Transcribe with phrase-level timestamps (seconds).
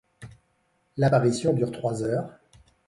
[0.97, 2.33] L'apparition dure trois heures.